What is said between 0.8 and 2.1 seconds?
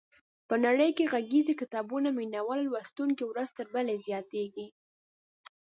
کې د غږیزو کتابونو